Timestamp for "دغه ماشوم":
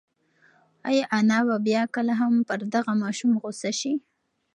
2.73-3.31